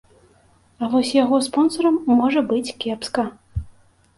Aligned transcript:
А 0.81 0.87
вось 0.93 1.11
яго 1.17 1.37
спонсарам 1.47 1.99
можа 2.23 2.43
быць 2.55 2.75
кепска. 2.85 3.23